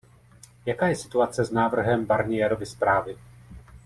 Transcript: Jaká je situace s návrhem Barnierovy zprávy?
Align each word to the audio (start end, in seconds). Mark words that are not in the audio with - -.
Jaká 0.65 0.87
je 0.87 0.95
situace 0.95 1.45
s 1.45 1.51
návrhem 1.51 2.05
Barnierovy 2.05 2.65
zprávy? 2.65 3.17